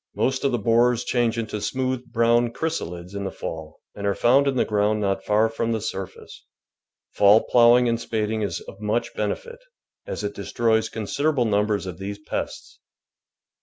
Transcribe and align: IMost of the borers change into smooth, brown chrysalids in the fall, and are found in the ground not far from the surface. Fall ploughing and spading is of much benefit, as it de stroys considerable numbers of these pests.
IMost 0.17 0.43
of 0.43 0.51
the 0.51 0.57
borers 0.57 1.03
change 1.03 1.37
into 1.37 1.61
smooth, 1.61 2.11
brown 2.11 2.51
chrysalids 2.51 3.13
in 3.13 3.23
the 3.23 3.29
fall, 3.29 3.81
and 3.93 4.07
are 4.07 4.15
found 4.15 4.47
in 4.47 4.55
the 4.55 4.65
ground 4.65 4.99
not 4.99 5.23
far 5.23 5.47
from 5.47 5.73
the 5.73 5.79
surface. 5.79 6.43
Fall 7.11 7.43
ploughing 7.43 7.87
and 7.87 8.01
spading 8.01 8.41
is 8.41 8.61
of 8.61 8.81
much 8.81 9.13
benefit, 9.13 9.59
as 10.07 10.23
it 10.23 10.33
de 10.33 10.41
stroys 10.41 10.91
considerable 10.91 11.45
numbers 11.45 11.85
of 11.85 11.99
these 11.99 12.17
pests. 12.17 12.79